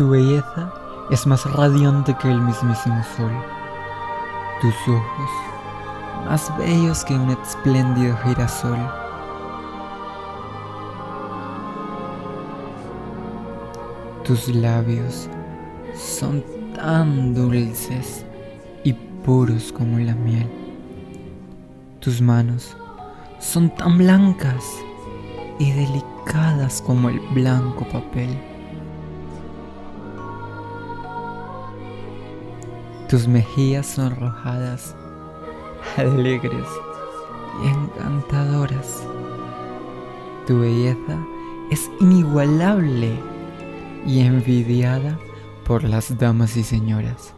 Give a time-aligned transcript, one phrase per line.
[0.00, 0.72] Tu belleza
[1.10, 3.30] es más radiante que el mismísimo sol.
[4.62, 5.30] Tus ojos,
[6.24, 8.78] más bellos que un espléndido girasol.
[14.24, 15.28] Tus labios
[15.94, 16.42] son
[16.74, 18.24] tan dulces
[18.82, 20.48] y puros como la miel.
[21.98, 22.74] Tus manos
[23.38, 24.64] son tan blancas
[25.58, 28.49] y delicadas como el blanco papel.
[33.10, 34.94] Tus mejillas sonrojadas,
[35.96, 36.68] alegres
[37.60, 39.02] y encantadoras.
[40.46, 41.18] Tu belleza
[41.72, 43.10] es inigualable
[44.06, 45.18] y envidiada
[45.66, 47.34] por las damas y señoras.